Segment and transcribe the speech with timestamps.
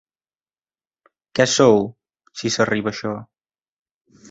[1.41, 1.77] Què sou,
[2.41, 3.15] si s'arriba a això?